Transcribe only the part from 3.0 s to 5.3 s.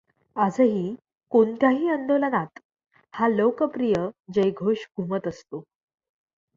हा लोकप्रिय जयघोष घुमत